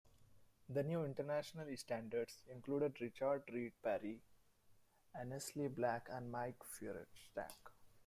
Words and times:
The 0.67 0.81
New 0.81 1.03
International 1.03 1.77
Standards 1.77 2.41
included 2.51 2.99
Richard 2.99 3.43
Reed 3.53 3.73
Parry, 3.83 4.19
Annesley 5.13 5.67
Black 5.67 6.09
and 6.11 6.31
Mike 6.31 6.63
Feuerstack. 6.63 7.71